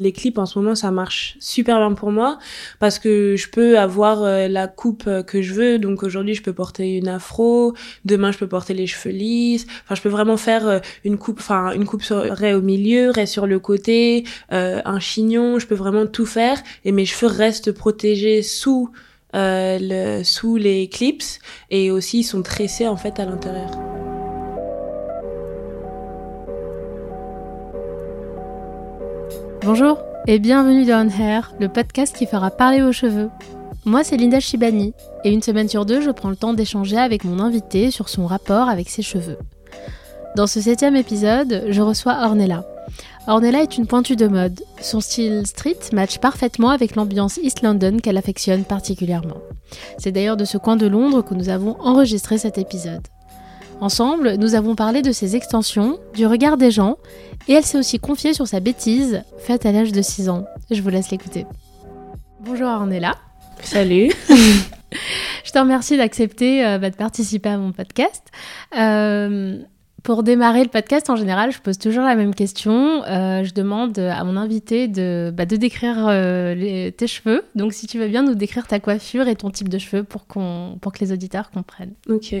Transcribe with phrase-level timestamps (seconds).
[0.00, 2.38] Les clips en ce moment, ça marche super bien pour moi
[2.78, 5.80] parce que je peux avoir euh, la coupe euh, que je veux.
[5.80, 7.74] Donc aujourd'hui, je peux porter une afro,
[8.04, 9.66] demain je peux porter les cheveux lisses.
[9.82, 13.32] Enfin, je peux vraiment faire euh, une coupe, enfin une coupe serait au milieu, reste
[13.32, 15.58] sur le côté, un chignon.
[15.58, 18.92] Je peux vraiment tout faire et mes cheveux restent protégés sous
[19.34, 21.40] le, sous les clips
[21.70, 23.97] et aussi ils sont tressés en fait à l'intérieur.
[29.62, 33.28] Bonjour et bienvenue dans On Hair, le podcast qui fera parler vos cheveux.
[33.84, 34.94] Moi, c'est Linda Shibani
[35.24, 38.26] et une semaine sur deux, je prends le temps d'échanger avec mon invité sur son
[38.26, 39.38] rapport avec ses cheveux.
[40.36, 42.64] Dans ce septième épisode, je reçois Ornella.
[43.26, 44.62] Ornella est une pointue de mode.
[44.80, 49.38] Son style street match parfaitement avec l'ambiance East London qu'elle affectionne particulièrement.
[49.98, 53.06] C'est d'ailleurs de ce coin de Londres que nous avons enregistré cet épisode.
[53.80, 56.96] Ensemble, nous avons parlé de ses extensions, du regard des gens,
[57.46, 60.46] et elle s'est aussi confiée sur sa bêtise, faite à l'âge de 6 ans.
[60.72, 61.46] Je vous laisse l'écouter.
[62.40, 63.14] Bonjour Ornella.
[63.62, 64.10] Salut.
[65.44, 68.26] Je te remercie d'accepter euh, bah, de participer à mon podcast.
[68.76, 69.58] Euh,
[70.02, 73.04] pour démarrer le podcast, en général, je pose toujours la même question.
[73.04, 76.06] Euh, je demande à mon invité de, bah, de décrire
[76.96, 77.44] tes cheveux.
[77.54, 80.26] Donc, si tu veux bien nous décrire ta coiffure et ton type de cheveux pour,
[80.26, 81.94] qu'on, pour que les auditeurs comprennent.
[82.08, 82.34] Ok.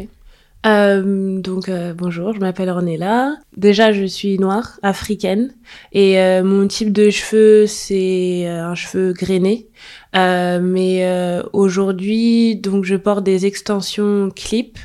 [0.66, 3.36] Euh, donc euh, bonjour, je m'appelle Ornella.
[3.56, 5.54] Déjà, je suis noire, africaine,
[5.92, 9.68] et euh, mon type de cheveux c'est un cheveu grainé.
[10.14, 14.78] mais aujourd'hui, donc je porte des extensions clip.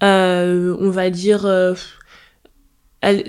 [0.00, 1.46] on va dire,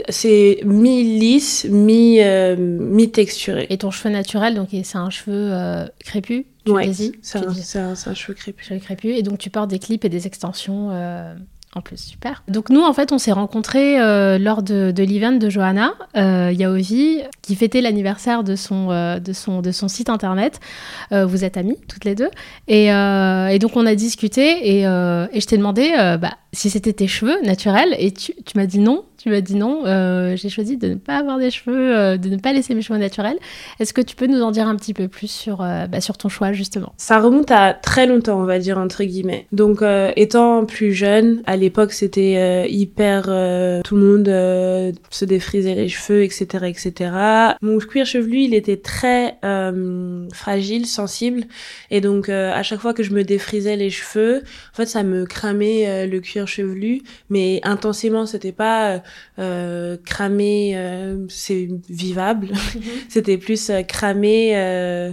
[0.10, 2.20] c'est mi lisse, mi
[2.58, 3.68] mi texturé.
[3.70, 5.52] Et ton cheveu naturel, donc c'est un cheveu
[6.06, 6.46] crépus.
[6.68, 8.68] Oui, c'est un, un, cheveu crépus.
[8.68, 9.18] Cheveu crépus.
[9.18, 10.90] Et donc tu portes des clips et des extensions.
[11.74, 12.44] En plus, super.
[12.50, 16.52] Donc nous, en fait, on s'est rencontrés euh, lors de, de l'event de Johanna euh,
[16.54, 20.60] Yaovi, qui fêtait l'anniversaire de, son euh, de, son, de son site internet.
[21.14, 22.30] Euh, vous êtes amis, toutes les deux.
[22.68, 22.90] Et,
[23.60, 27.96] donc, on a discuté et, et je t'ai demandé bah, si c'était tes cheveux naturels.
[28.00, 30.96] Et tu, tu m'as dit non, tu m'as dit non, euh, j'ai choisi de ne
[30.96, 33.38] pas avoir des cheveux, euh, de ne pas laisser mes cheveux naturels.
[33.80, 36.18] Est-ce que tu peux nous en dire un petit peu plus sur, euh, bah, sur
[36.18, 36.94] ton choix justement?
[36.98, 39.46] Ça remonte à très longtemps, on va dire entre guillemets.
[39.52, 39.84] Donc
[40.16, 43.24] étant plus jeune, à l'époque c'était hyper,
[43.84, 47.12] tout le monde se défrisait les cheveux, etc., etc.
[47.62, 49.38] Mon cuir chevelu, il était très
[50.34, 51.44] fragile, sensible,
[51.90, 55.26] et donc à chaque fois que je me défrisais les cheveux, en fait ça me
[55.26, 59.02] cramait le cuir chevelu, mais intensément, c'était pas
[59.40, 62.48] euh, cramé, euh, c'est vivable.
[62.48, 62.82] Mhm.
[63.10, 64.52] C'était plus euh, cramé.
[64.56, 65.12] Euh,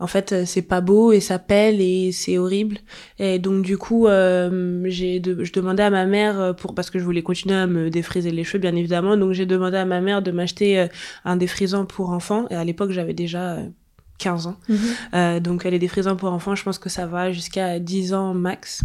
[0.00, 2.78] en fait, c'est pas beau et ça pèle et c'est horrible.
[3.18, 7.04] Et donc du coup, j'ai de, je demandais à ma mère pour parce que je
[7.04, 9.16] voulais continuer à me défriser les cheveux, bien évidemment.
[9.16, 10.86] Donc j'ai demandé à ma mère de m'acheter
[11.24, 12.46] un défrisant pour enfants.
[12.50, 13.58] Et à l'époque, j'avais déjà
[14.18, 14.56] 15 ans.
[14.68, 15.40] Mhm.
[15.40, 18.84] donc les défrisants pour enfants, je pense que ça va jusqu'à 10 ans max.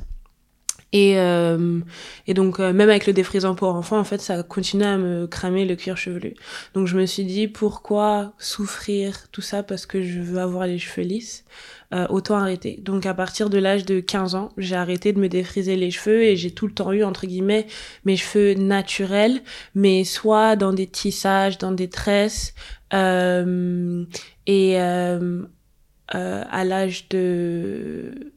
[0.94, 1.80] Et, euh,
[2.28, 5.26] et donc, euh, même avec le défrisant pour enfants, en fait, ça continuait à me
[5.26, 6.36] cramer le cuir chevelu.
[6.76, 10.78] Donc, je me suis dit, pourquoi souffrir tout ça parce que je veux avoir les
[10.78, 11.46] cheveux lisses?
[11.96, 12.80] Euh, Autant arrêter.
[12.82, 16.22] Donc, à partir de l'âge de 15 ans, j'ai arrêté de me défriser les cheveux
[16.24, 17.66] et j'ai tout le temps eu, entre guillemets,
[18.06, 19.42] mes cheveux naturels,
[19.74, 22.54] mais soit dans des tissages, dans des tresses.
[22.94, 24.06] Euh,
[24.46, 25.44] et euh,
[26.10, 28.33] à l'âge de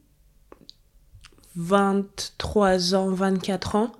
[1.57, 3.91] 23 ans, 24 ans,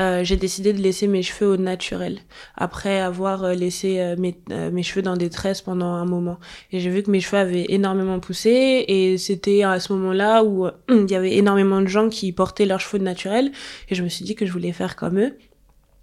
[0.00, 2.20] euh, j'ai décidé de laisser mes cheveux au naturel.
[2.56, 6.38] Après avoir euh, laissé euh, mes, euh, mes, cheveux dans des tresses pendant un moment.
[6.70, 10.68] Et j'ai vu que mes cheveux avaient énormément poussé et c'était à ce moment-là où
[10.88, 13.50] il y avait énormément de gens qui portaient leurs cheveux naturels
[13.88, 15.36] et je me suis dit que je voulais faire comme eux.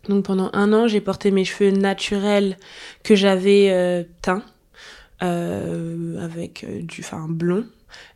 [0.10, 2.58] Donc pendant un an j'ai porté mes cheveux naturels
[3.04, 4.44] que j'avais teints
[5.26, 7.66] avec du enfin blond.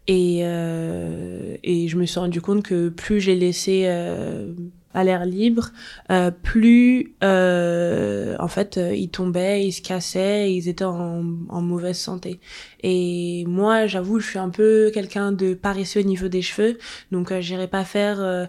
[0.07, 4.53] Et, euh, et je me suis rendu compte que plus j'ai laissé euh,
[4.99, 5.71] à l'air libre,
[6.11, 11.61] euh, plus euh, en fait euh, ils tombaient, ils se cassaient, ils étaient en, en
[11.61, 12.39] mauvaise santé.
[12.81, 16.77] Et moi, j'avoue, je suis un peu quelqu'un de paresseux au niveau des cheveux,
[17.12, 18.47] donc euh, j'irai pas faire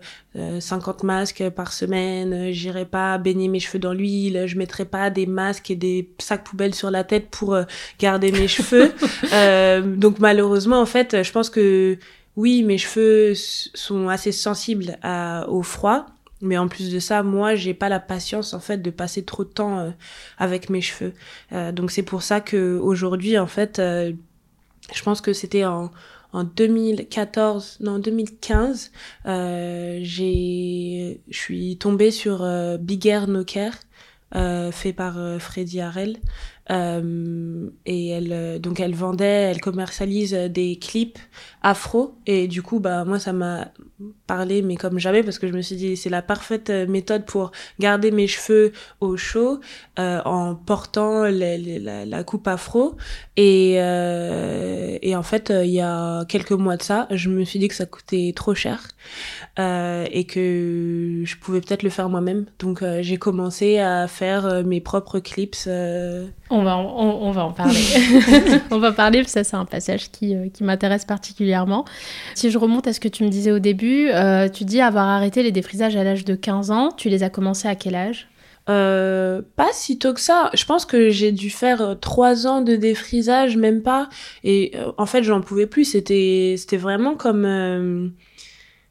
[0.60, 5.26] 50 masques par semaine, j'irai pas baigner mes cheveux dans l'huile, je mettrai pas des
[5.26, 7.58] masques et des sacs poubelles sur la tête pour
[7.98, 8.92] garder mes cheveux.
[9.96, 11.98] donc malheureusement, en fait, je pense que
[12.36, 16.06] oui, mes cheveux sont assez sensibles à, au froid
[16.40, 19.44] mais en plus de ça, moi, j'ai pas la patience en fait de passer trop
[19.44, 19.90] de temps euh,
[20.38, 21.12] avec mes cheveux.
[21.52, 24.12] Euh, donc c'est pour ça que aujourd'hui, en fait, euh,
[24.92, 25.90] je pense que c'était en
[26.32, 28.92] en 2014, non 2015,
[29.26, 32.46] j'ai, je suis tombée sur
[32.78, 33.74] Big Air No Care,
[34.32, 36.18] fait par Freddy Harrell.
[36.70, 41.18] Euh, et elle, euh, donc elle vendait, elle commercialise des clips
[41.62, 42.14] afro.
[42.26, 43.72] Et du coup, bah, moi, ça m'a
[44.26, 47.52] parlé, mais comme jamais, parce que je me suis dit, c'est la parfaite méthode pour
[47.78, 49.60] garder mes cheveux au chaud
[49.98, 52.96] euh, en portant la, coupe afro.
[53.36, 57.58] Et, euh, et en fait, il y a quelques mois de ça, je me suis
[57.58, 58.82] dit que ça coûtait trop cher
[59.58, 62.46] euh, et que je pouvais peut-être le faire moi-même.
[62.58, 65.68] Donc, j'ai commencé à faire mes propres clips.
[66.50, 67.80] On, va en, on, va en parler.
[68.70, 71.84] on va parler, parce que ça, c'est un passage qui, qui m'intéresse particulièrement
[72.34, 75.08] si je remonte à ce que tu me disais au début, euh, tu dis avoir
[75.08, 76.90] arrêté les défrisages à l'âge de 15 ans.
[76.96, 78.28] Tu les as commencés à quel âge?
[78.68, 80.50] Euh, pas si tôt que ça.
[80.54, 84.08] Je pense que j'ai dû faire euh, trois ans de défrisage, même pas.
[84.44, 85.84] Et en fait, j'en pouvais plus.
[85.84, 88.12] C'était, c'était vraiment comme,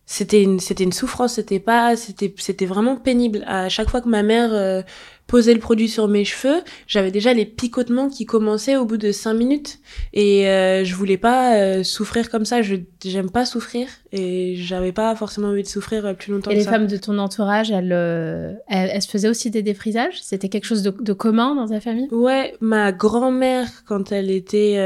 [0.06, 1.34] c'était une, c'était une souffrance.
[1.34, 3.44] C'était pas, c'était, c'était vraiment pénible.
[3.48, 4.84] À chaque fois que ma mère
[5.30, 9.12] poser le produit sur mes cheveux, j'avais déjà les picotements qui commençaient au bout de
[9.12, 9.78] cinq minutes.
[10.12, 12.64] Et euh, je voulais pas euh, souffrir comme ça.
[12.64, 16.50] Je j'aime pas souffrir et j'avais pas forcément envie de souffrir euh, plus longtemps.
[16.50, 17.92] Et les femmes de ton entourage, elles,
[18.68, 20.20] elles, se faisaient aussi des défrisages?
[20.22, 22.08] C'était quelque chose de, de, commun dans ta famille?
[22.12, 24.78] Ouais, ma grand-mère quand elle était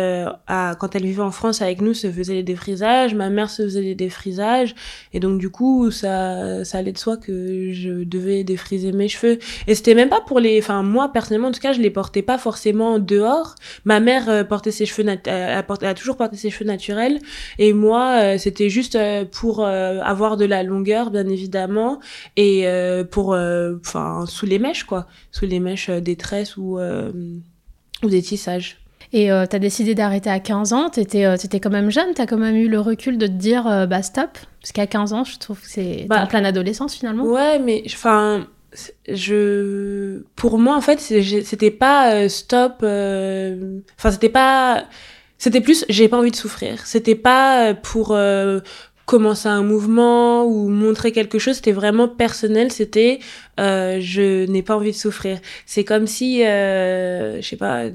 [0.48, 3.16] à, quand elle vivait en France avec nous se faisait les défrisages.
[3.16, 4.76] Ma mère se faisait des défrisages
[5.14, 9.40] et donc du coup ça ça allait de soi que je devais défriser mes cheveux.
[9.68, 12.22] Et c'était même pas pour les, enfin moi personnellement en tout cas, je les portais
[12.22, 13.56] pas forcément dehors.
[13.86, 17.20] Ma mère euh, portait ses cheveux, nat euh, elle, a toujours porté ses cheveux naturels,
[17.60, 18.98] et moi euh, c'était juste
[19.32, 22.00] pour avoir de la longueur bien évidemment
[22.38, 22.66] et
[23.12, 28.78] pour, enfin sous les mèches quoi, sous les mèches des tresses ou ou des tissages.
[29.12, 32.22] Et euh, tu as décidé d'arrêter à 15 ans, tu étais, quand même jeune, tu
[32.22, 35.24] as quand même eu le recul de te dire bah stop, parce qu'à 15 ans,
[35.24, 37.26] je trouve que c'est bah, en pleine adolescence finalement.
[37.26, 38.48] Ouais, mais enfin,
[39.08, 44.86] je pour moi en fait c'était pas euh, stop euh, enfin c'était pas
[45.38, 46.86] c'était plus j'ai pas envie de souffrir.
[46.86, 48.18] C'était pas euh, pour
[49.06, 51.56] commencer un mouvement ou montrer quelque chose.
[51.56, 52.72] C'était vraiment personnel.
[52.72, 53.20] C'était
[53.58, 55.40] je n'ai pas envie de souffrir.
[55.66, 57.86] C'est comme si je sais pas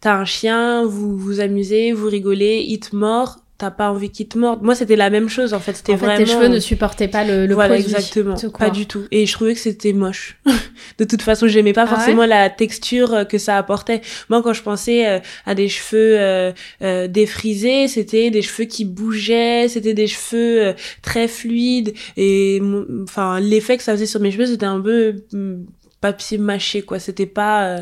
[0.00, 4.28] t'as un chien vous vous amusez vous rigolez il te mord t'as pas envie qu'il
[4.28, 4.62] te morde.
[4.62, 5.74] Moi, c'était la même chose, en fait.
[5.74, 8.36] C'était en fait, tes cheveux ne supportaient pas le, le voilà, exactement.
[8.56, 9.02] Pas du tout.
[9.10, 10.38] Et je trouvais que c'était moche.
[10.98, 14.00] de toute façon, j'aimais pas ah forcément la texture euh, que ça apportait.
[14.30, 16.52] Moi, quand je pensais euh, à des cheveux euh,
[16.82, 21.94] euh, défrisés, c'était des cheveux qui bougeaient, c'était des cheveux très fluides.
[22.16, 22.62] Et
[23.02, 25.64] enfin, l'effet que ça faisait sur mes cheveux, c'était un peu mm,
[26.00, 27.00] papier mâché, quoi.
[27.00, 27.80] C'était pas...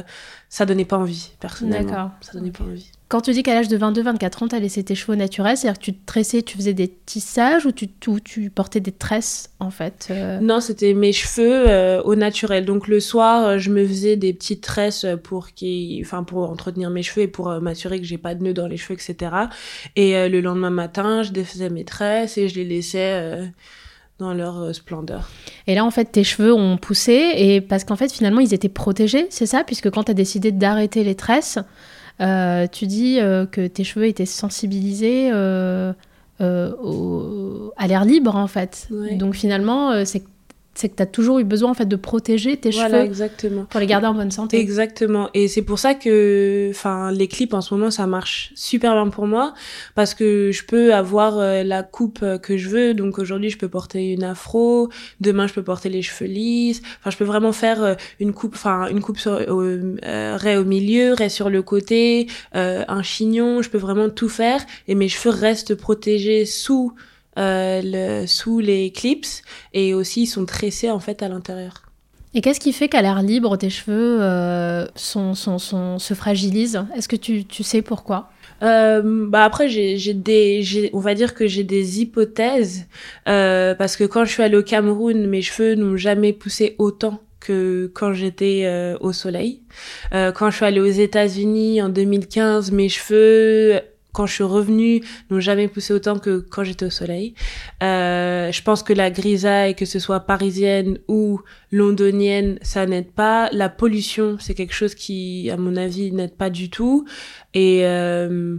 [0.48, 1.86] ça donnait pas envie, personnellement.
[1.86, 2.10] D'accord.
[2.22, 2.90] Ça donnait pas envie.
[3.08, 5.78] Quand tu dis qu'à l'âge de 22-24 ans, tu as laissé tes cheveux naturels, c'est-à-dire
[5.78, 7.88] que tu te tressais, tu faisais des tissages ou tu,
[8.24, 12.64] tu portais des tresses en fait euh Non, c'était mes cheveux euh, au naturel.
[12.64, 15.46] Donc le soir, euh, je me faisais des petites tresses pour,
[16.00, 18.76] enfin, pour entretenir mes cheveux et pour m'assurer que j'ai pas de nœuds dans les
[18.76, 19.30] cheveux, etc.
[19.94, 23.52] Et le lendemain matin, je défaisais mes tresses et je les laissais
[24.18, 25.30] dans leur splendeur.
[25.68, 28.68] Et là, en fait, tes cheveux ont poussé et parce qu'en fait, finalement, ils étaient
[28.68, 29.62] protégés, c'est ça?
[29.62, 31.60] Puisque quand tu as décidé d'arrêter les tresses,
[32.18, 35.92] tu dis euh, que tes cheveux étaient sensibilisés euh,
[36.40, 38.88] à l'air libre, en fait.
[39.12, 40.24] Donc finalement, c'est
[40.76, 43.64] c'est que tu as toujours eu besoin en fait de protéger tes voilà, cheveux exactement.
[43.64, 44.60] pour les garder en bonne santé.
[44.60, 45.30] Exactement.
[45.34, 49.08] Et c'est pour ça que enfin les clips en ce moment ça marche super bien
[49.08, 49.54] pour moi
[49.94, 52.94] parce que je peux avoir euh, la coupe euh, que je veux.
[52.94, 56.82] Donc aujourd'hui, je peux porter une afro, demain je peux porter les cheveux lisses.
[57.00, 61.14] Enfin, je peux vraiment faire euh, une coupe enfin une coupe sur raie au milieu,
[61.14, 65.74] raie sur le côté, un chignon, je peux vraiment tout faire et mes cheveux restent
[65.74, 67.00] protégés sous euh,
[67.36, 69.26] le, sous les clips
[69.72, 71.82] et aussi ils sont tressés en fait à l'intérieur.
[72.34, 76.84] Et qu'est-ce qui fait qu'à l'air libre tes cheveux euh, sont, sont, sont, se fragilisent?
[76.94, 78.28] Est-ce que tu, tu sais pourquoi?
[78.62, 82.86] Euh, bah après j'ai des on va dire que j'ai des hypothèses
[83.28, 87.20] euh, parce que quand je suis allée au Cameroun mes cheveux n'ont jamais poussé autant
[87.38, 89.60] que quand j'étais euh, au soleil.
[90.14, 93.80] Euh, quand je suis allée aux États-Unis en 2015 mes cheveux
[94.16, 97.34] quand je suis revenue, n'ont jamais poussé autant que quand j'étais au soleil.
[97.82, 103.50] Euh, je pense que la grisaille, que ce soit parisienne ou londonienne, ça n'aide pas.
[103.52, 107.04] La pollution, c'est quelque chose qui, à mon avis, n'aide pas du tout.
[107.52, 108.56] Et euh,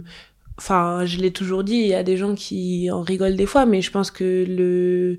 [0.58, 3.66] enfin, je l'ai toujours dit, il y a des gens qui en rigolent des fois,
[3.66, 5.18] mais je pense que le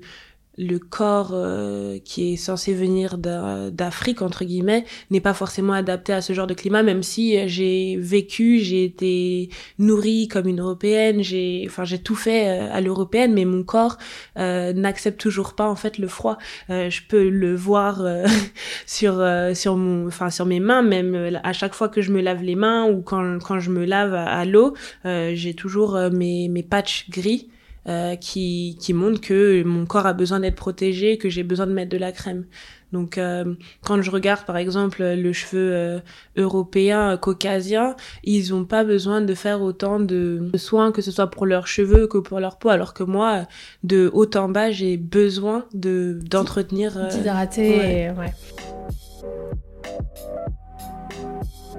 [0.60, 6.20] le corps euh, qui est censé venir d'Afrique entre guillemets n'est pas forcément adapté à
[6.20, 9.48] ce genre de climat même si j'ai vécu j'ai été
[9.78, 13.96] nourrie comme une européenne j'ai enfin j'ai tout fait euh, à l'européenne mais mon corps
[14.36, 16.36] euh, n'accepte toujours pas en fait le froid.
[16.68, 18.04] Je peux le voir
[18.86, 19.24] sur
[19.54, 22.54] sur mon enfin sur mes mains même à chaque fois que je me lave les
[22.54, 24.74] mains ou quand quand je me lave à, l'eau
[25.04, 27.48] j'ai toujours mes mes patchs gris
[27.88, 31.72] euh, qui, qui montre que mon corps a besoin d'être protégé, que j'ai besoin de
[31.72, 32.44] mettre de la crème.
[32.92, 36.00] Donc euh, quand je regarde par exemple le cheveu euh,
[36.36, 37.94] européen, caucasien,
[38.24, 42.06] ils ont pas besoin de faire autant de, soins que ce soit pour leurs cheveux
[42.06, 43.46] que pour leur peau, alors que moi,
[43.84, 47.08] de haut en bas, j'ai besoin de d'entretenir.
[47.08, 48.34] D'hydrater, ouais.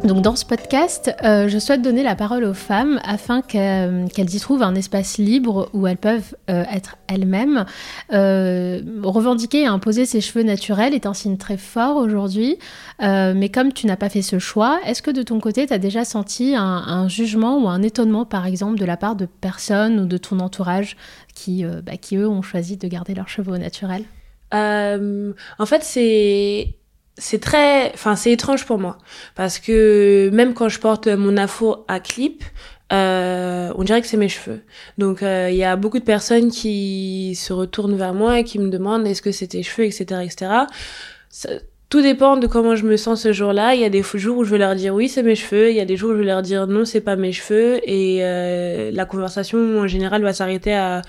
[0.04, 4.40] Donc dans ce podcast, euh, je souhaite donner la parole aux femmes afin qu'elles y
[4.40, 7.66] trouvent un espace libre où elles peuvent euh, être elles-mêmes.
[8.12, 12.58] Euh, revendiquer et imposer ses cheveux naturels est un signe très fort aujourd'hui,
[13.00, 15.78] mais comme tu n'as pas fait ce choix, est-ce que de ton côté, tu as
[15.78, 20.06] déjà senti un, jugement ou un étonnement, par exemple, de la part de personnes ou
[20.06, 20.98] de ton entourage
[21.36, 24.06] qui, bah, qui eux, ont choisi de garder leurs cheveux naturels?
[24.52, 26.76] En fait, c'est
[27.22, 28.98] c'est très, enfin c'est étrange pour moi
[29.36, 32.44] parce que même quand je porte mon afro à clip,
[32.92, 34.62] euh, on dirait que c'est mes cheveux.
[34.98, 38.58] Donc euh, il y a beaucoup de personnes qui se retournent vers moi et qui
[38.58, 41.56] me demandent est-ce que c'est tes cheveux, etc., etc.
[41.90, 43.76] tout dépend de comment je me sens ce jour-là.
[43.76, 45.70] Il y a des jours où je vais leur dire oui, c'est mes cheveux.
[45.70, 47.80] Il y a des jours où je vais leur dire non, c'est pas mes cheveux.
[47.88, 51.04] Et euh, la conversation en général va s'arrêter à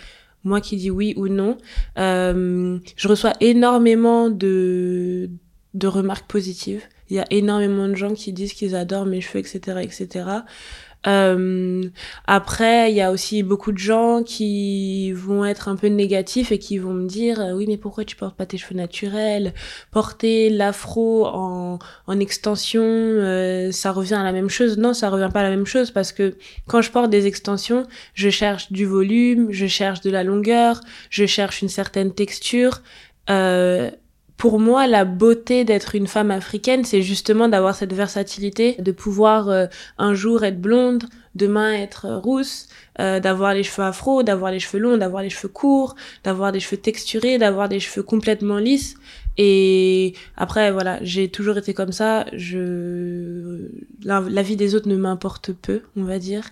[0.45, 1.57] moi qui dis oui ou non.
[1.99, 5.31] Euh, je reçois énormément de
[5.75, 6.83] de remarques positives.
[7.11, 10.25] Il y a énormément de gens qui disent qu'ils adorent mes cheveux, etc., etc.
[11.07, 11.83] Euh,
[12.27, 16.59] après, il y a aussi beaucoup de gens qui vont être un peu négatifs et
[16.59, 19.53] qui vont me dire euh, oui mais pourquoi tu portes pas tes cheveux naturels?
[19.91, 25.31] Porter l'afro en, en extension, euh, ça revient à la même chose Non, ça revient
[25.33, 26.37] pas à la même chose parce que
[26.69, 31.27] quand je porte des extensions, je cherche du volume, je cherche de la longueur, je
[31.27, 32.81] cherche une certaine texture.
[33.31, 33.91] Euh,
[34.43, 39.49] pour moi, la beauté d'être une femme africaine, c'est justement d'avoir cette versatilité, de pouvoir
[39.49, 39.67] euh,
[39.99, 41.05] un jour être blonde,
[41.37, 42.67] demain être euh, rousse,
[42.99, 45.95] euh, d'avoir les cheveux afro, d'avoir les cheveux longs, d'avoir les cheveux courts,
[46.25, 48.97] d'avoir des cheveux texturés, d'avoir des cheveux complètement lisses.
[49.39, 52.27] Et après, voilà, j'ai toujours été comme ça.
[52.33, 53.71] Je
[54.05, 56.45] la, vie des autres ne m'importe peu, on va dire.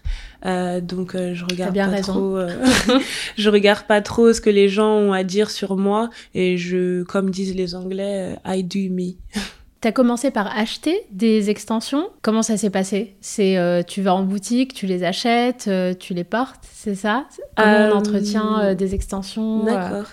[0.46, 2.12] Euh, donc euh, je regarde bien pas raison.
[2.12, 2.36] trop.
[2.36, 2.48] Euh,
[3.36, 7.02] je regarde pas trop ce que les gens ont à dire sur moi et je,
[7.02, 9.12] comme disent les Anglais, I do me.
[9.82, 12.10] T'as commencé par acheter des extensions.
[12.20, 13.16] Comment ça s'est passé?
[13.22, 13.56] C'est
[13.86, 17.24] tu vas en boutique, tu les achètes, tu les portes, c'est ça?
[17.56, 20.04] Comment on entretient des extensions D'accord.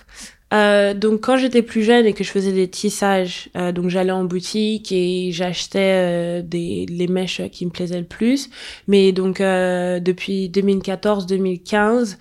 [0.53, 4.11] Euh, donc quand j'étais plus jeune et que je faisais des tissages, euh, donc j'allais
[4.11, 8.49] en boutique et j'achetais euh, des les mèches qui me plaisaient le plus.
[8.87, 12.17] Mais donc depuis 2014-2015,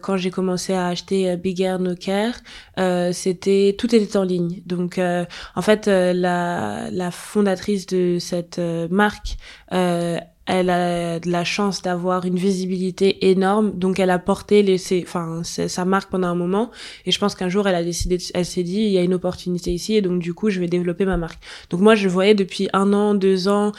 [0.00, 2.34] quand j'ai commencé à acheter Big Air No Care,
[3.12, 4.62] c'était tout était en ligne.
[4.66, 8.60] Donc en fait la la fondatrice de cette
[8.90, 9.36] marque
[10.48, 15.42] elle a de la chance d'avoir une visibilité énorme, donc elle a porté les, enfin,
[15.44, 16.70] sa marque pendant un moment,
[17.04, 19.12] et je pense qu'un jour elle a décidé, elle s'est dit, il y a une
[19.12, 21.38] opportunité ici, et donc du coup je vais développer ma marque.
[21.68, 23.72] Donc moi je voyais depuis un an, deux ans,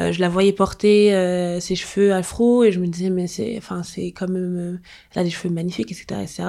[0.00, 3.54] euh, je la voyais porter euh, ses cheveux afro, et je me disais mais c'est,
[3.56, 4.78] enfin c'est quand même, euh,
[5.14, 6.42] elle a des cheveux magnifiques, etc., etc.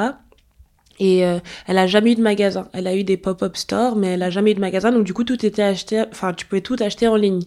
[0.99, 2.69] Et elle a jamais eu de magasin.
[2.73, 4.91] Elle a eu des pop-up stores, mais elle a jamais eu de magasin.
[4.91, 6.03] Donc du coup, tout était acheté.
[6.09, 7.43] Enfin, tu pouvais tout acheter en ligne.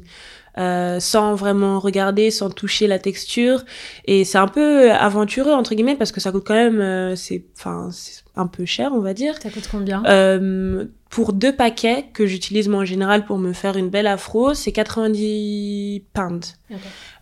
[0.58, 3.64] Euh, sans vraiment regarder, sans toucher la texture.
[4.06, 7.44] Et c'est un peu aventureux entre guillemets parce que ça coûte quand même, euh, c'est,
[7.56, 9.34] enfin, c'est un peu cher, on va dire.
[9.40, 10.02] Ça coûte combien?
[10.06, 14.54] Euh, Pour deux paquets que j'utilise moi en général pour me faire une belle afro,
[14.54, 16.58] c'est 90 pounds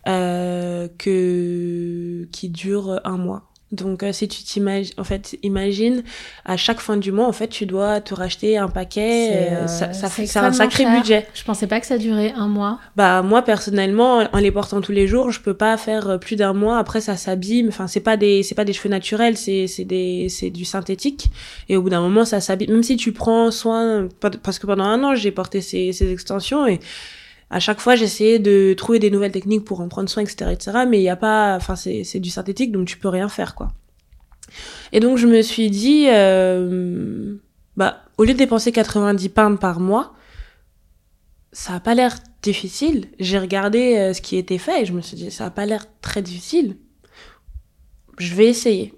[0.07, 3.48] euh, que qui dure un mois.
[3.71, 6.03] Donc euh, si tu t'imagines, en fait, imagine
[6.43, 9.49] à chaque fin du mois, en fait, tu dois te racheter un paquet.
[9.51, 11.27] Euh, ça, ça fait un sacré budget.
[11.35, 12.79] Je pensais pas que ça durait un mois.
[12.95, 16.35] Bah moi personnellement, en les portant tous les jours, je peux pas faire euh, plus
[16.35, 16.79] d'un mois.
[16.79, 17.67] Après ça s'abîme.
[17.67, 21.27] Enfin c'est pas des c'est pas des cheveux naturels, c'est c'est des c'est du synthétique.
[21.67, 22.71] Et au bout d'un moment ça s'abîme.
[22.71, 24.07] Même si tu prends soin,
[24.41, 26.79] parce que pendant un an j'ai porté ces ces extensions et
[27.49, 30.79] à chaque fois j'essayais de trouver des nouvelles techniques pour en prendre soin etc etc
[30.87, 33.55] mais il y a pas enfin c'est c'est du synthétique donc tu peux rien faire
[33.55, 33.71] quoi
[34.91, 37.35] et donc je me suis dit euh,
[37.77, 40.13] bah au lieu de dépenser 90 pounds par mois
[41.51, 45.01] ça a pas l'air difficile j'ai regardé euh, ce qui était fait et je me
[45.01, 46.77] suis dit ça a pas l'air très difficile
[48.19, 48.93] je vais essayer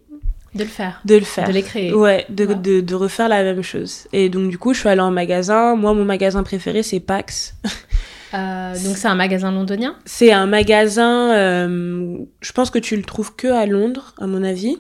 [0.56, 1.02] De le faire.
[1.06, 1.48] De le faire.
[1.48, 1.94] De les créer.
[1.94, 4.08] Ouais, de, de, de, refaire la même chose.
[4.12, 5.76] Et donc, du coup, je suis allée en magasin.
[5.76, 7.56] Moi, mon magasin préféré, c'est Pax.
[8.34, 13.04] Euh, donc, c'est un magasin londonien C'est un magasin, euh, je pense que tu le
[13.04, 14.78] trouves que à Londres, à mon avis.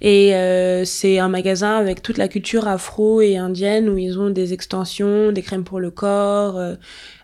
[0.00, 4.30] Et euh, c'est un magasin avec toute la culture afro et indienne où ils ont
[4.30, 6.60] des extensions, des crèmes pour le corps.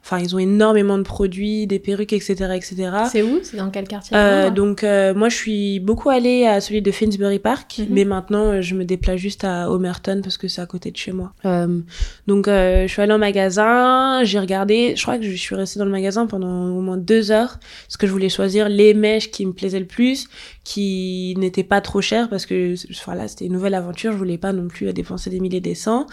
[0.06, 2.90] Enfin, ils ont énormément de produits, des perruques, etc., etc.
[3.10, 3.40] C'est où?
[3.42, 4.16] C'est dans quel quartier?
[4.16, 7.86] Euh, Donc, euh, moi, je suis beaucoup allée à celui de Finsbury Park, mhm.
[7.90, 10.96] mais maintenant, euh, je me déplace juste à Homerton parce que c'est à côté de
[10.96, 11.32] chez moi.
[11.44, 11.80] Euh,
[12.28, 14.94] donc, je suis allée au magasin, j'ai regardé.
[14.94, 17.58] Je crois que je suis restée dans le magasin pendant au moins deux heures
[17.88, 20.28] parce que je voulais choisir les mèches qui me plaisaient le plus,
[20.62, 24.12] qui n'étaient pas trop chères parce que, voilà, c'était une nouvelle aventure.
[24.12, 26.06] Je voulais pas non plus dépenser des milliers des cents.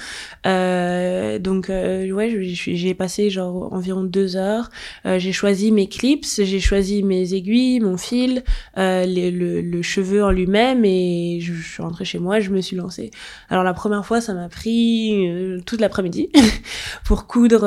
[0.43, 4.69] donc, ouais, j'ai passé genre environ deux heures.
[5.05, 8.43] Euh, j'ai choisi mes clips, j'ai choisi mes aiguilles, mon fil,
[8.77, 13.11] euh, le, cheveu en lui-même et je, suis rentrée chez moi je me suis lancée.
[13.49, 16.29] Alors la première fois, ça m'a pris euh, toute l'après-midi
[17.03, 17.63] pour coudre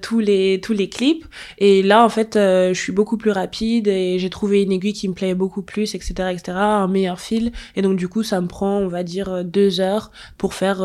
[0.00, 1.26] tous les tous les clips.
[1.58, 5.08] Et là, en fait, je suis beaucoup plus rapide et j'ai trouvé une aiguille qui
[5.08, 7.52] me plaît beaucoup plus, etc., etc., un meilleur fil.
[7.76, 10.82] Et donc du coup, ça me prend, on va dire, deux heures pour faire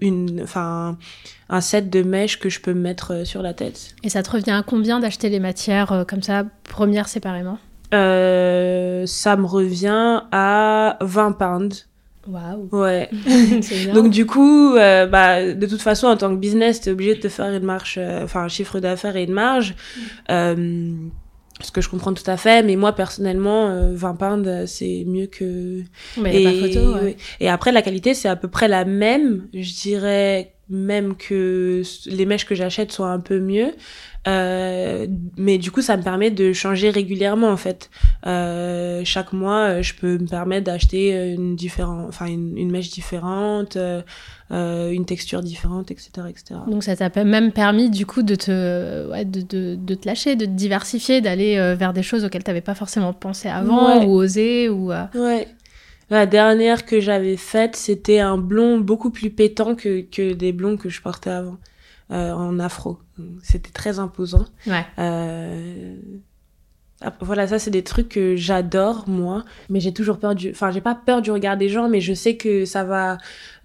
[0.00, 0.96] une, enfin,
[1.48, 3.94] un set de mèches que je peux mettre euh, sur la tête.
[4.02, 7.58] Et ça te revient à combien d'acheter les matières euh, comme ça, premières séparément?
[7.94, 11.86] Euh, Ça me revient à 20 pounds.
[12.28, 12.68] Waouh.
[12.72, 13.08] Ouais.
[13.94, 17.20] Donc du coup, euh, bah de toute façon en tant que business, t'es obligé de
[17.20, 19.74] te faire une marge, enfin un chiffre d'affaires et une marge.
[20.30, 20.92] Euh,
[21.62, 25.26] ce que je comprends tout à fait, mais moi personnellement, 20 euh, pounds, c'est mieux
[25.26, 25.82] que.
[26.16, 26.96] Mais et, photo.
[27.40, 29.48] Et après, la qualité, c'est à peu près la même.
[29.54, 33.72] Je dirais même que les mèches que j'achète soient un peu mieux.
[34.28, 37.90] Euh, mais du coup, ça me permet de changer régulièrement en fait.
[38.26, 43.78] Euh, chaque mois, je peux me permettre d'acheter une différente, enfin une, une, mèche différente,
[44.52, 46.60] euh, une texture différente, etc., etc.
[46.66, 50.34] Donc ça t'a même permis du coup de te, ouais, de, de, de, te lâcher,
[50.34, 54.10] de te diversifier, d'aller euh, vers des choses auxquelles t'avais pas forcément pensé avant ou
[54.10, 54.90] osé ou.
[54.90, 55.46] Euh, ouais.
[56.10, 60.76] La dernière que j'avais faite, c'était un blond beaucoup plus pétant que, que des blonds
[60.76, 61.56] que je portais avant,
[62.10, 62.98] euh, en afro.
[63.42, 64.44] C'était très imposant.
[64.66, 64.84] Ouais.
[64.98, 65.96] Euh,
[67.20, 70.82] voilà, ça c'est des trucs que j'adore moi, mais j'ai toujours peur du, enfin j'ai
[70.82, 73.16] pas peur du regard des gens, mais je sais que ça va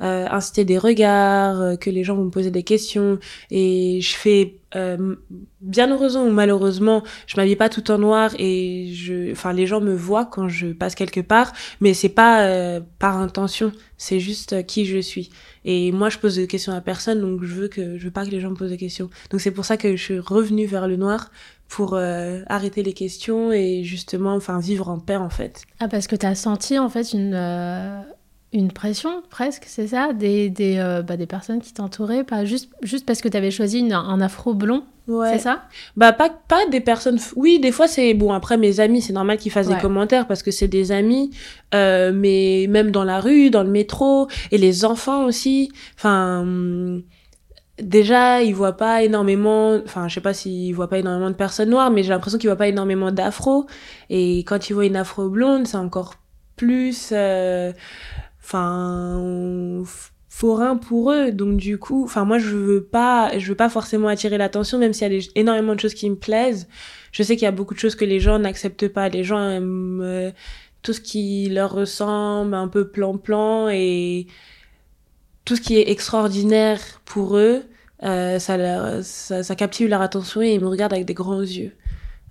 [0.02, 3.20] euh, inciter des regards, euh, que les gens vont me poser des questions,
[3.52, 5.16] et je fais euh,
[5.60, 9.82] bien heureusement ou malheureusement, je m'habille pas tout en noir et je, enfin, les gens
[9.82, 14.86] me voient quand je passe quelque part, mais c'est pas par intention, c'est juste qui
[14.86, 15.30] je suis.
[15.64, 18.26] Et moi, je pose des questions à personne, donc je veux que, je veux pas
[18.26, 19.10] que les gens me posent des questions.
[19.32, 21.32] Donc c'est pour ça que je suis revenue vers le noir
[21.68, 21.98] pour
[22.48, 25.64] arrêter les questions et justement, enfin, vivre en paix en fait.
[25.80, 27.34] Ah, parce que tu as senti en fait une
[28.56, 30.14] une pression presque, c'est ça?
[30.14, 33.52] Des, des, euh, bah, des personnes qui t'entouraient, pas juste, juste parce que tu avais
[33.52, 35.34] choisi une, un afro blond Ouais.
[35.34, 35.66] C'est ça?
[35.96, 37.20] Bah pas pas des personnes.
[37.36, 38.34] Oui, des fois c'est bon.
[38.34, 41.30] Après mes amis, c'est normal qu'ils fassent des commentaires parce que c'est des amis.
[41.76, 45.72] Euh, mais même dans la rue, dans le métro et les enfants aussi.
[45.96, 47.04] Enfin, hum,
[47.80, 49.76] déjà ils voient pas énormément.
[49.84, 52.50] Enfin, je sais pas s'ils voient pas énormément de personnes noires, mais j'ai l'impression qu'ils
[52.50, 53.66] voient pas énormément d'afro.
[54.10, 56.16] Et quand ils voient une afro blonde, c'est encore
[56.56, 57.10] plus.
[57.12, 57.72] Euh,
[58.46, 59.84] enfin
[60.30, 64.10] forain pour eux donc du coup enfin moi je veux pas je veux pas forcément
[64.10, 66.68] attirer l'attention même s'il y a énormément de choses qui me plaisent
[67.12, 69.50] je sais qu'il y a beaucoup de choses que les gens n'acceptent pas les gens
[69.50, 70.32] aiment euh,
[70.84, 74.28] tout ce qui leur ressemble un peu plan plan et
[75.46, 77.64] tout ce qui est extraordinaire pour eux
[78.04, 81.42] euh, ça, leur, ça, ça captive leur attention et ils me regardent avec des grands
[81.42, 81.72] yeux.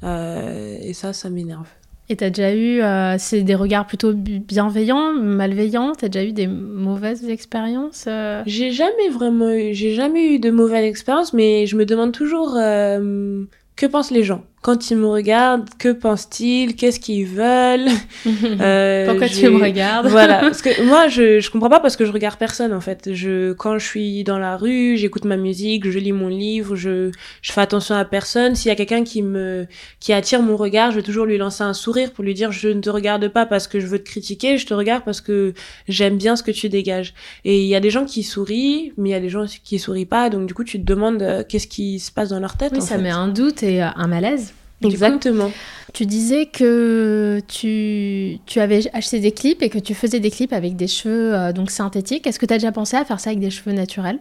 [0.02, 1.68] Euh, et ça ça m'énerve.
[2.10, 5.94] Et t'as déjà eu, euh, c'est des regards plutôt bienveillants, malveillants?
[5.94, 8.06] T'as déjà eu des mauvaises expériences
[8.44, 12.52] J'ai jamais vraiment eu, j'ai jamais eu de mauvaises expériences, mais je me demande toujours
[12.52, 17.90] que pensent les gens quand ils me regardent, que pensent-ils, qu'est-ce qu'ils veulent?
[18.60, 20.06] Euh, Pourquoi tu me regardes?
[20.06, 23.12] Voilà, parce que moi je je comprends pas parce que je regarde personne en fait.
[23.12, 27.10] Je quand je suis dans la rue, j'écoute ma musique, je lis mon livre, je
[27.42, 28.54] je fais attention à personne.
[28.54, 29.66] S'il y a quelqu'un qui me
[30.00, 32.68] qui attire mon regard, je vais toujours lui lancer un sourire pour lui dire je
[32.68, 35.52] ne te regarde pas parce que je veux te critiquer, je te regarde parce que
[35.88, 37.12] j'aime bien ce que tu dégages.
[37.44, 39.78] Et il y a des gens qui sourient, mais il y a des gens qui
[39.78, 42.56] sourient pas, donc du coup tu te demandes euh, qu'est-ce qui se passe dans leur
[42.56, 42.72] tête.
[42.74, 44.53] Oui, ça met un doute et euh, un malaise.
[44.82, 45.50] Exactement.
[45.94, 50.52] tu disais que tu, tu avais acheté des clips et que tu faisais des clips
[50.52, 52.26] avec des cheveux euh, donc synthétiques.
[52.26, 54.18] Est-ce que tu as déjà pensé à faire ça avec des cheveux naturels?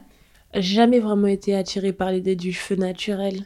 [0.55, 3.45] Jamais vraiment été attirée par l'idée du cheveu naturel.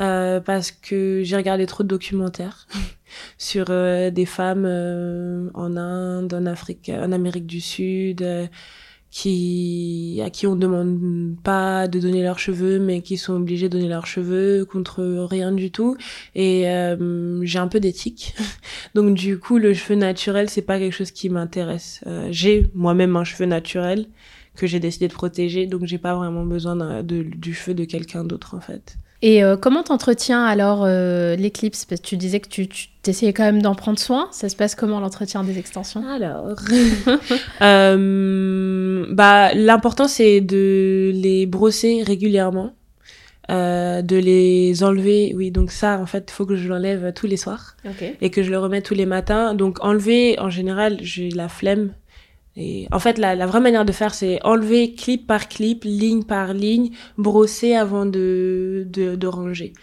[0.00, 2.66] euh, parce que j'ai regardé trop de documentaires
[3.38, 8.22] sur euh, des femmes euh, en Inde, en Afrique, en Amérique du Sud,
[9.10, 13.78] qui à qui on demande pas de donner leurs cheveux, mais qui sont obligés de
[13.78, 15.96] donner leurs cheveux contre rien du tout.
[16.34, 16.64] Et
[17.42, 18.34] j'ai un peu d'éthique,
[18.94, 22.02] donc du coup le cheveu naturel c'est pas quelque chose qui m'intéresse.
[22.30, 24.06] j'ai moi-même un cheveu naturel
[24.56, 28.24] que j'ai décidé de protéger, donc j'ai pas vraiment besoin de, du cheveu de quelqu'un
[28.24, 28.98] d'autre en fait.
[29.22, 31.84] Et euh, comment t'entretiens alors euh, l'éclipse?
[31.84, 34.28] Parce que tu disais que tu, tu essayais quand même d'en prendre soin.
[34.32, 36.06] Ça se passe comment l'entretien des extensions?
[36.08, 36.54] Alors,
[37.62, 42.74] euh, bah l'important c'est de les brosser régulièrement,
[43.50, 45.32] euh, de les enlever.
[45.34, 47.76] Oui, donc ça en fait, il faut que je l'enlève tous les soirs.
[48.20, 49.54] Et que je le remette tous les matins.
[49.54, 51.92] Donc enlever, en général, j'ai la flemme
[52.56, 56.22] et en fait, la, la vraie manière de faire, c'est enlever clip par clip, ligne
[56.22, 59.74] par ligne, brosser avant de, de, de ranger.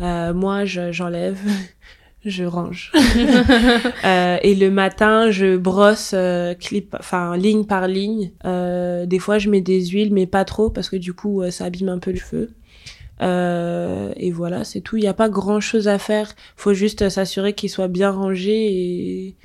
[0.00, 1.38] Euh, moi, j'enlève,
[2.24, 2.90] je, range.
[4.04, 8.30] euh, et le matin, je brosse euh, clip, enfin ligne par ligne.
[8.46, 11.50] Euh, des fois, je mets des huiles, mais pas trop parce que du coup, euh,
[11.50, 12.54] ça abîme un peu le feu.
[13.20, 14.96] Euh, et voilà, c'est tout.
[14.96, 16.34] Il n'y a pas grand chose à faire.
[16.56, 19.36] Faut juste s'assurer qu'il soit bien rangé et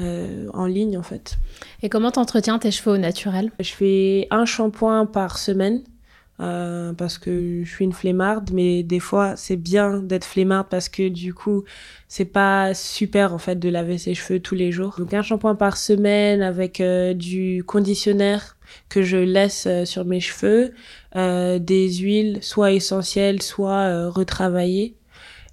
[0.00, 1.38] euh, en ligne en fait.
[1.82, 3.50] Et comment t'entretiens tes cheveux au naturel?
[3.60, 5.82] Je fais un shampoing par semaine.
[6.40, 10.88] Euh, parce que je suis une flemmarde, mais des fois c'est bien d'être flemmarde parce
[10.88, 11.64] que du coup
[12.08, 14.94] c'est pas super en fait de laver ses cheveux tous les jours.
[14.98, 18.56] Donc un shampoing par semaine avec euh, du conditionnaire
[18.88, 20.72] que je laisse euh, sur mes cheveux,
[21.14, 24.94] des huiles soit essentielles soit retravaillées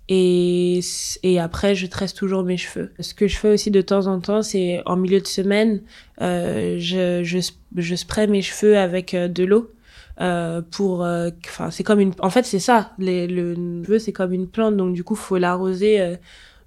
[0.09, 0.79] et,
[1.23, 2.91] et après, je tresse toujours mes cheveux.
[2.99, 5.81] Ce que je fais aussi de temps en temps, c'est en milieu de semaine,
[6.21, 7.39] euh, je, je,
[7.75, 9.71] je spray mes cheveux avec euh, de l'eau.
[10.19, 14.13] Euh, pour euh, enfin c'est comme une en fait c'est ça les, le cheveu c'est
[14.13, 16.15] comme une plante donc du coup faut l'arroser euh,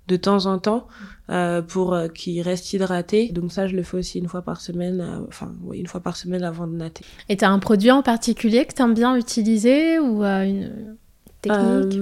[0.07, 0.87] de temps en temps
[1.67, 5.53] pour qu'il reste hydraté donc ça je le fais aussi une fois par semaine enfin
[5.65, 8.75] oui, une fois par semaine avant de natter et t'as un produit en particulier que
[8.75, 10.97] t'aimes bien utiliser ou une
[11.43, 11.99] technique?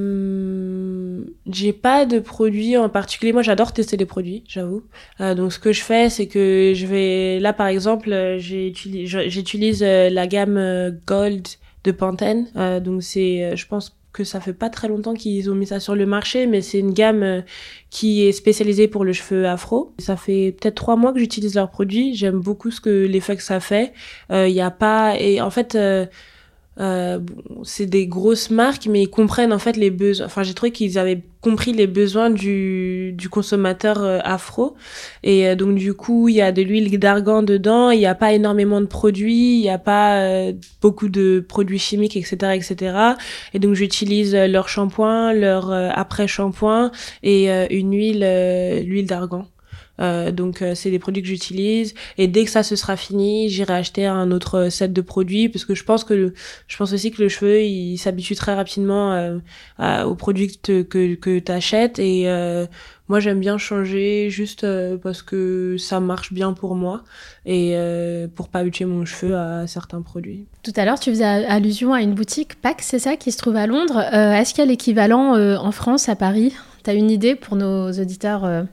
[1.50, 3.32] J'ai pas de produit en particulier.
[3.32, 4.82] Moi, j'adore tester les produits, j'avoue.
[5.20, 10.26] Euh, donc, ce que je fais, c'est que je vais là, par exemple, j'utilise la
[10.26, 11.46] gamme Gold
[11.84, 12.46] de Pantene.
[12.56, 15.80] Euh, donc, c'est, je pense que ça fait pas très longtemps qu'ils ont mis ça
[15.80, 17.44] sur le marché, mais c'est une gamme
[17.90, 19.94] qui est spécialisée pour le cheveu afro.
[19.98, 22.14] Ça fait peut-être trois mois que j'utilise leurs produits.
[22.14, 23.92] J'aime beaucoup ce que l'effet que ça fait.
[24.30, 25.76] Il euh, y a pas et en fait
[26.80, 27.18] euh,
[27.64, 30.26] c'est des grosses marques, mais ils comprennent en fait les besoins.
[30.26, 34.76] Enfin, j'ai trouvé qu'ils avaient compris les besoins du, du consommateur euh, afro.
[35.22, 38.14] Et euh, donc, du coup, il y a de l'huile d'argan dedans, il n'y a
[38.14, 42.96] pas énormément de produits, il n'y a pas euh, beaucoup de produits chimiques, etc., etc.
[43.54, 46.90] Et donc, j'utilise leur shampoing, leur après-shampoing
[47.22, 48.24] et une huile,
[48.84, 49.46] l'huile d'argan.
[50.00, 53.48] Euh, donc euh, c'est des produits que j'utilise et dès que ça se sera fini,
[53.48, 56.34] j'irai acheter un autre set de produits parce que je pense que le,
[56.68, 61.14] je pense aussi que le cheveu il s'habitue très rapidement euh, aux produits que que,
[61.14, 62.66] que tu achètes et euh,
[63.08, 64.66] moi j'aime bien changer juste
[65.02, 67.02] parce que ça marche bien pour moi
[67.46, 67.74] et
[68.34, 70.44] pour pas habituer mon cheveu à certains produits.
[70.62, 73.56] Tout à l'heure tu faisais allusion à une boutique Pax, c'est ça qui se trouve
[73.56, 73.98] à Londres.
[74.12, 76.52] Est-ce qu'il y a l'équivalent en France à Paris?
[76.82, 78.66] T'as une idée pour nos auditeurs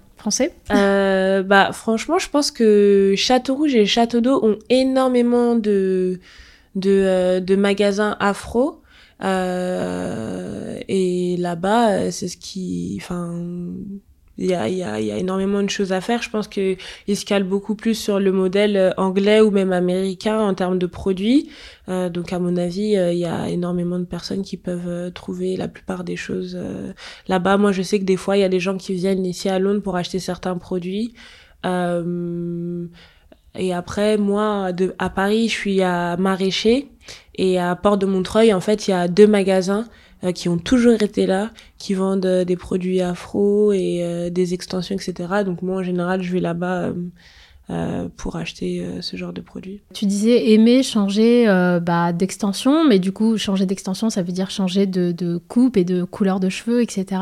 [0.72, 6.20] euh, Bah franchement, je pense que Château Rouge et Château d'Eau ont énormément de
[6.76, 8.82] de, euh, magasins afro.
[9.24, 13.44] Euh, et là-bas, c'est ce qui, enfin,
[14.38, 16.21] il y a, y, a, y a énormément de choses à faire.
[16.21, 20.39] Je pense qu'ils se calent beaucoup plus sur le modèle euh, anglais ou même américain
[20.39, 21.50] en termes de produits.
[21.88, 25.56] Euh, donc à mon avis, euh, il y a énormément de personnes qui peuvent trouver
[25.56, 26.58] la plupart des choses
[27.28, 27.58] là-bas.
[27.58, 29.60] Moi, je sais que des fois, il y a des gens qui viennent ici à
[29.60, 31.13] Londres pour acheter certains produits.
[33.58, 36.89] et après, moi, de, à Paris, je suis à Maraîcher.
[37.38, 39.86] Et à Porte de Montreuil, en fait, il y a deux magasins
[40.34, 44.96] qui ont toujours été là, qui vendent euh, des produits afro et euh, des extensions,
[44.96, 45.44] etc.
[45.46, 46.94] Donc moi, en général, je vais là-bas
[47.70, 49.82] euh, pour acheter ce genre de produits.
[49.94, 51.46] Tu disais aimer changer
[51.82, 55.84] bah, d'extension, mais du coup, changer d'extension, ça veut dire changer de, de, coupe et
[55.84, 57.22] de couleur de cheveux, etc.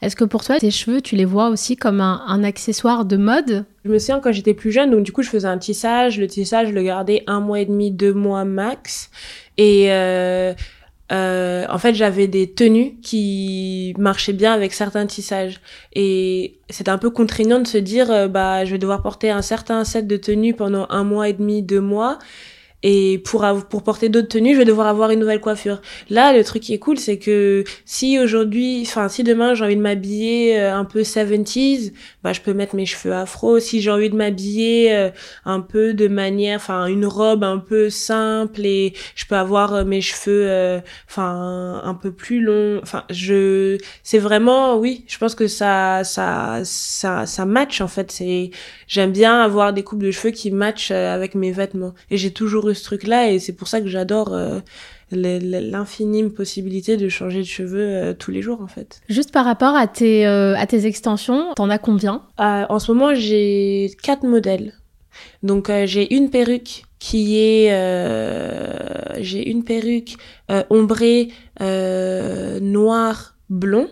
[0.00, 3.16] Est-ce que pour toi, tes cheveux, tu les vois aussi comme un, un accessoire de
[3.16, 3.64] mode?
[3.84, 6.20] Je me souviens quand j'étais plus jeune, donc du coup, je faisais un tissage.
[6.20, 9.10] Le tissage, je le gardais un mois et demi, deux mois max.
[9.56, 9.88] Et
[11.12, 15.60] euh, en fait, j'avais des tenues qui marchaient bien avec certains tissages.
[15.94, 19.42] Et c'était un peu contraignant de se dire, euh, bah, je vais devoir porter un
[19.42, 22.18] certain set de tenues pendant un mois et demi, deux mois.
[22.86, 25.80] Et pour pour porter d'autres tenues, je vais devoir avoir une nouvelle coiffure.
[26.10, 29.76] Là, le truc qui est cool, c'est que si aujourd'hui, enfin si demain j'ai envie
[29.76, 31.92] de m'habiller euh, un peu 70s,
[32.22, 33.58] bah je peux mettre mes cheveux afro.
[33.58, 35.10] Si j'ai envie de m'habiller euh,
[35.46, 39.84] un peu de manière, enfin une robe un peu simple et je peux avoir euh,
[39.84, 42.80] mes cheveux, enfin un peu plus longs.
[42.82, 48.12] Enfin, je, c'est vraiment, oui, je pense que ça, ça, ça, ça match en fait.
[48.12, 48.50] C'est,
[48.88, 51.94] j'aime bien avoir des coupes de cheveux qui matchent avec mes vêtements.
[52.10, 54.60] Et j'ai toujours ce truc-là et c'est pour ça que j'adore euh,
[55.12, 59.00] l'infime possibilité de changer de cheveux euh, tous les jours en fait.
[59.08, 62.22] Juste par rapport à tes, euh, à tes extensions, t'en as combien?
[62.38, 64.74] En ce moment j'ai quatre modèles.
[65.42, 67.70] Donc j'ai une perruque qui est
[69.20, 70.16] j'ai une perruque
[70.70, 71.28] ombrée
[71.60, 73.88] noir blond.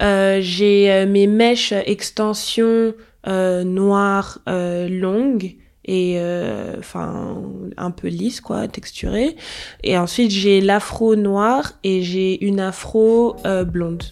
[0.00, 2.94] j'ai mes mèches extensions
[3.26, 5.56] noires longues
[5.86, 7.42] et euh, enfin
[7.76, 9.36] un peu lisse quoi, texturée.
[9.82, 14.04] Et ensuite j'ai l'afro noir et j'ai une afro euh, blonde.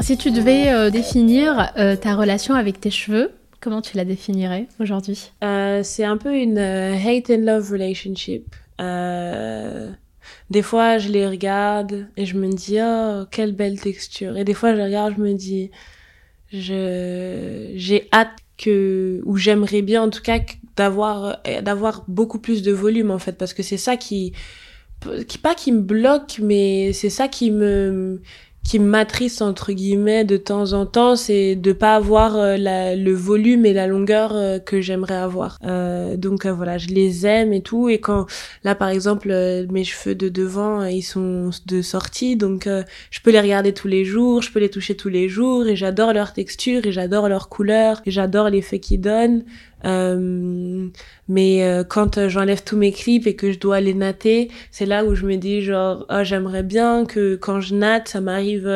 [0.00, 5.32] Si tu devais euh, définir ta relation avec tes cheveux, comment tu la définirais aujourd'hui?
[5.82, 8.56] C'est un peu une hate and love relationship.
[10.50, 14.36] des fois, je les regarde et je me dis, oh, quelle belle texture.
[14.38, 15.70] Et des fois, je les regarde, je me dis,
[16.52, 20.40] j'ai hâte que ou j'aimerais bien en tout cas
[20.76, 24.32] d'avoir d'avoir beaucoup plus de volume en fait parce que c'est ça qui
[25.28, 28.20] qui pas qui me bloque mais c'est ça qui me
[28.64, 33.64] qui m'attriste entre guillemets de temps en temps, c'est de pas avoir euh, le volume
[33.64, 35.58] et la longueur euh, que j'aimerais avoir.
[35.64, 37.88] Euh, donc voilà, je les aime et tout.
[37.88, 38.26] Et quand
[38.64, 39.28] là par exemple
[39.70, 42.68] mes cheveux de devant ils sont de sortie, donc
[43.10, 45.74] je peux les regarder tous les jours, je peux les toucher tous les jours et
[45.74, 49.44] j'adore leur texture et j'adore leur couleur et j'adore l'effet qu'ils donnent.
[49.84, 50.88] Euh,
[51.28, 54.86] mais euh, quand euh, j'enlève tous mes clips et que je dois les natter, c'est
[54.86, 58.68] là où je me dis genre oh, j'aimerais bien que quand je natte, ça m'arrive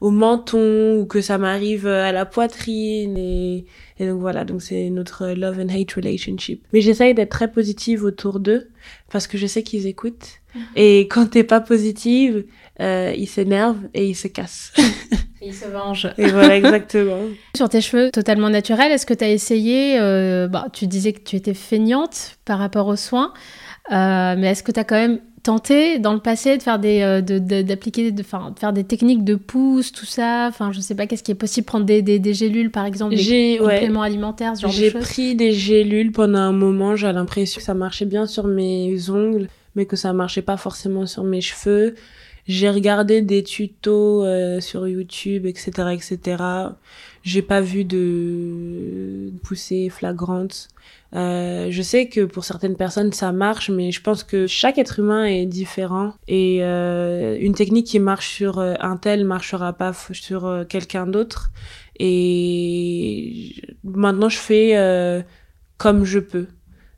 [0.00, 3.66] au menton ou que ça m'arrive à la poitrine et,
[3.98, 6.64] et donc voilà, donc c'est notre love and hate relationship.
[6.72, 8.68] Mais j'essaye d'être très positive autour d'eux
[9.10, 10.40] parce que je sais qu'ils écoutent.
[10.76, 12.44] Et quand t'es pas positive,
[12.80, 14.72] euh, ils s'énervent et ils se cassent.
[15.42, 16.12] ils se vengent.
[16.18, 17.20] Et voilà, exactement.
[17.56, 21.22] Sur tes cheveux totalement naturels, est-ce que tu as essayé, euh, bah, tu disais que
[21.22, 23.32] tu étais feignante par rapport aux soins,
[23.92, 27.02] euh, mais est-ce que tu as quand même tenté dans le passé de faire des
[27.02, 28.26] euh, d'appliquer de, de,
[28.58, 31.64] faire des techniques de pouce tout ça enfin je sais pas qu'est-ce qui est possible
[31.64, 34.90] prendre des, des, des gélules par exemple des compléments alimentaires ce genre de choses j'ai
[34.90, 39.48] pris des gélules pendant un moment j'ai l'impression que ça marchait bien sur mes ongles
[39.76, 41.94] mais que ça marchait pas forcément sur mes cheveux
[42.48, 46.42] j'ai regardé des tutos euh, sur YouTube, etc., etc.
[47.26, 50.68] J'ai pas vu de poussée flagrante.
[51.12, 55.00] Euh, je sais que pour certaines personnes ça marche, mais je pense que chaque être
[55.00, 59.92] humain est différent et euh, une technique qui marche sur euh, un tel marchera pas
[60.12, 61.50] sur quelqu'un d'autre.
[61.98, 65.24] Et maintenant je fais
[65.78, 66.46] comme je peux.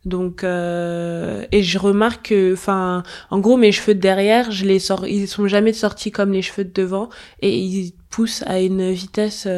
[0.04, 5.06] Donc et je remarque que enfin en gros mes cheveux de derrière, je les sors
[5.06, 7.08] ils sont jamais sortis comme les cheveux de devant
[7.40, 9.48] et ils poussent à une vitesse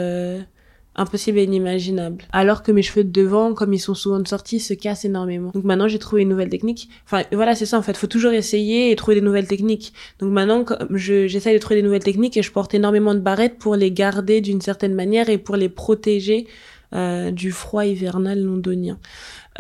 [1.01, 2.25] impossible et inimaginable.
[2.33, 5.51] Alors que mes cheveux de devant comme ils sont souvent sortis se cassent énormément.
[5.55, 6.89] Donc maintenant j'ai trouvé une nouvelle technique.
[7.07, 9.93] Enfin voilà, c'est ça en fait, faut toujours essayer et trouver des nouvelles techniques.
[10.19, 13.59] Donc maintenant je j'essaye de trouver des nouvelles techniques et je porte énormément de barrettes
[13.59, 16.47] pour les garder d'une certaine manière et pour les protéger
[16.93, 18.99] euh, du froid hivernal londonien.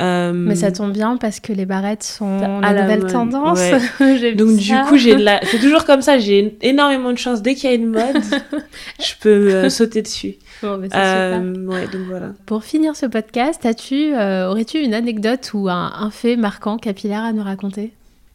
[0.01, 3.61] Euh, Mais ça tombe bien parce que les barrettes sont à la nouvelle tendance.
[4.37, 5.41] Donc du coup, j'ai la...
[5.45, 6.19] c'est toujours comme ça.
[6.19, 8.23] J'ai énormément de chance dès qu'il y a une mode,
[8.99, 10.37] je peux euh, sauter dessus.
[10.63, 12.33] Bon, euh, ouais, donc voilà.
[12.47, 17.33] Pour finir ce podcast, as-tu, aurais-tu une anecdote ou un, un, fait marquant capillaire à
[17.33, 17.93] nous raconter?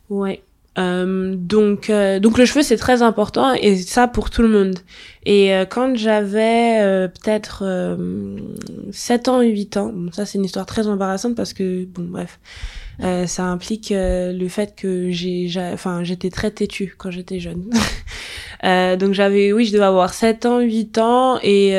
[0.09, 0.41] Ouais.
[0.77, 4.75] Euh, donc, euh, donc le cheveu c'est très important et ça pour tout le monde.
[5.25, 7.97] Et euh, quand j'avais peut-être
[8.91, 12.39] 7 ans, 8 ans, bon, ça c'est une histoire très embarrassante parce que bon bref,
[12.99, 17.69] ça implique le fait que j'ai, enfin j'étais très têtue quand j'étais jeune.
[18.97, 21.75] donc j'avais, oui, je devais avoir 7 ans, 8 ans et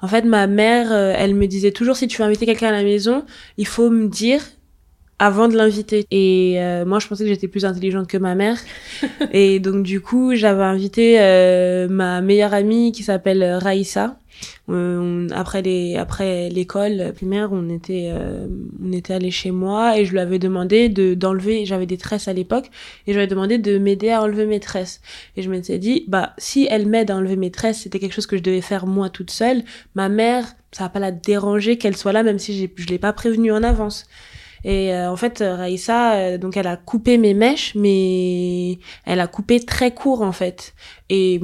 [0.00, 2.84] en fait ma mère, elle me disait toujours si tu veux inviter quelqu'un à la
[2.84, 3.24] maison,
[3.56, 4.42] il faut me dire
[5.18, 6.06] avant de l'inviter.
[6.10, 8.58] Et euh, moi, je pensais que j'étais plus intelligente que ma mère.
[9.32, 14.16] et donc, du coup, j'avais invité euh, ma meilleure amie qui s'appelle Raïssa.
[14.68, 18.46] Euh, après les après l'école primaire, on était euh,
[18.82, 21.66] on était allé chez moi et je lui avais demandé de d'enlever.
[21.66, 22.70] J'avais des tresses à l'époque
[23.06, 25.00] et je lui avais demandé de m'aider à enlever mes tresses.
[25.36, 28.26] Et je m'étais dit bah si elle m'aide à enlever mes tresses, c'était quelque chose
[28.26, 29.62] que je devais faire moi toute seule.
[29.94, 33.12] Ma mère, ça va pas la déranger qu'elle soit là, même si je l'ai pas
[33.12, 34.06] prévenue en avance.
[34.64, 39.26] Et euh, en fait, Raïssa, euh, donc elle a coupé mes mèches, mais elle a
[39.26, 40.74] coupé très court en fait.
[41.08, 41.40] Et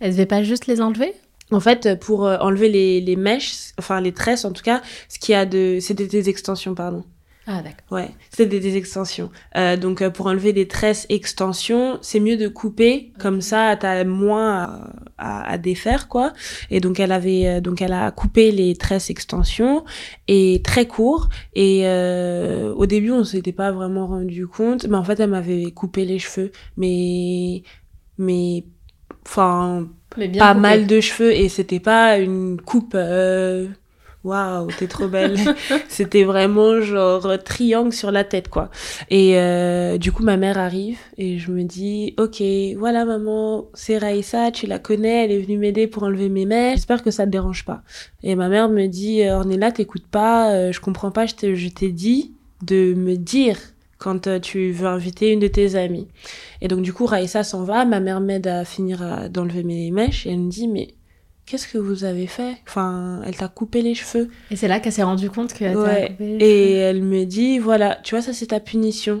[0.00, 1.12] elle devait pas juste les enlever?
[1.50, 5.18] En fait, pour euh, enlever les, les mèches, enfin les tresses en tout cas, ce
[5.18, 7.04] qu'il y a de, c'était des extensions, pardon.
[7.46, 7.82] Ah d'accord.
[7.90, 9.30] Ouais, c'est des, des, extensions.
[9.56, 14.04] Euh, donc euh, pour enlever des tresses extensions, c'est mieux de couper, comme ça t'as
[14.04, 16.32] moins à, à, défaire quoi.
[16.70, 19.84] Et donc elle avait, euh, donc elle a coupé les tresses extensions
[20.28, 21.30] et très court.
[21.54, 25.72] Et euh, au début on s'était pas vraiment rendu compte, mais en fait elle m'avait
[25.72, 27.64] coupé les cheveux, mais
[28.18, 28.64] mais
[29.26, 29.88] enfin
[30.38, 32.94] pas mal de cheveux et c'était pas une coupe.
[32.94, 33.66] Euh,
[34.24, 35.36] waouh, t'es trop belle.
[35.88, 38.70] C'était vraiment genre triangle sur la tête, quoi.
[39.10, 42.42] Et euh, du coup, ma mère arrive et je me dis, ok,
[42.78, 46.76] voilà maman, c'est Raïssa, tu la connais, elle est venue m'aider pour enlever mes mèches.
[46.76, 47.82] J'espère que ça te dérange pas.
[48.22, 51.92] Et ma mère me dit, euh, Ornella, t'écoutes pas, euh, je comprends pas, je t'ai
[51.92, 53.58] dit de me dire
[53.98, 56.08] quand tu veux inviter une de tes amies.
[56.60, 60.26] Et donc du coup, Raïssa s'en va, ma mère m'aide à finir d'enlever mes mèches
[60.26, 60.94] et elle me dit, mais
[61.52, 62.56] qu'est-ce que vous avez fait?
[62.66, 64.30] Enfin, elle t'a coupé les cheveux.
[64.50, 66.16] Et c'est là qu'elle s'est rendue compte que ouais.
[66.18, 69.20] Et elle me dit, voilà, tu vois, ça c'est ta punition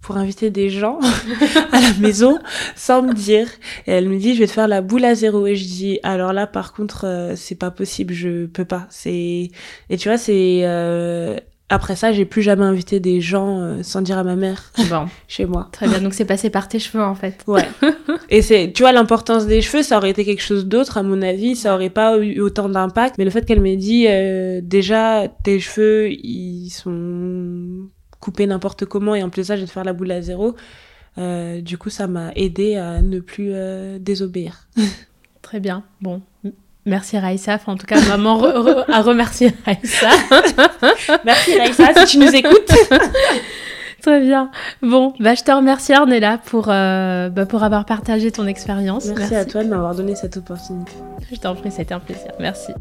[0.00, 1.00] pour inviter des gens
[1.72, 2.38] à la maison
[2.76, 3.48] sans me dire.
[3.88, 5.44] Et elle me dit, je vais te faire la boule à zéro.
[5.48, 8.86] Et je dis, alors là, par contre, euh, c'est pas possible, je peux pas.
[8.88, 9.50] C'est
[9.90, 11.36] et tu vois, c'est euh,
[11.68, 15.06] après ça, j'ai plus jamais invité des gens euh, sans dire à ma mère bon.
[15.28, 15.68] chez moi.
[15.72, 17.42] Très bien, donc c'est passé par tes cheveux en fait.
[17.48, 17.68] Ouais.
[18.30, 21.22] Et c'est, tu vois, l'importance des cheveux, ça aurait été quelque chose d'autre à mon
[21.22, 23.18] avis, ça aurait pas eu autant d'impact.
[23.18, 27.88] Mais le fait qu'elle m'ait dit, euh, déjà, tes cheveux, ils sont
[28.20, 30.54] coupés n'importe comment et en plus ça, je vais te faire la boule à zéro.
[31.18, 33.52] Euh, du coup, ça m'a aidé à ne plus
[33.98, 34.68] désobéir.
[35.42, 35.82] Très bien.
[36.00, 36.22] Bon,
[36.86, 38.42] Merci Raïssa, enfin, en tout cas maman
[38.88, 40.08] à remercier Raïssa.
[41.24, 42.72] Merci Raïssa si tu nous écoutes.
[44.02, 44.52] Très bien.
[44.82, 49.06] Bon, bah, je te remercie Arnella pour, euh, bah, pour avoir partagé ton expérience.
[49.06, 50.92] Merci, Merci, à toi de m'avoir donné cette opportunité.
[51.32, 52.30] Je t'en prie, c'était un plaisir.
[52.38, 52.72] Merci.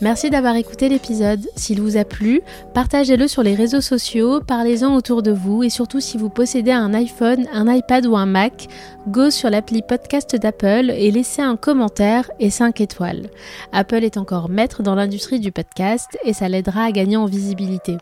[0.00, 1.44] Merci d'avoir écouté l'épisode.
[1.56, 2.40] S'il vous a plu,
[2.72, 6.94] partagez-le sur les réseaux sociaux, parlez-en autour de vous et surtout si vous possédez un
[6.94, 8.68] iPhone, un iPad ou un Mac,
[9.08, 13.28] go sur l'appli podcast d'Apple et laissez un commentaire et 5 étoiles.
[13.72, 17.98] Apple est encore maître dans l'industrie du podcast et ça l'aidera à gagner en visibilité.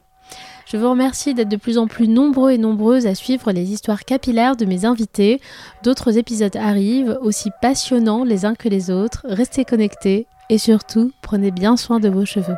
[0.66, 4.04] Je vous remercie d'être de plus en plus nombreux et nombreuses à suivre les histoires
[4.04, 5.40] capillaires de mes invités.
[5.82, 9.24] D'autres épisodes arrivent, aussi passionnants les uns que les autres.
[9.28, 12.56] Restez connectés et surtout, prenez bien soin de vos cheveux.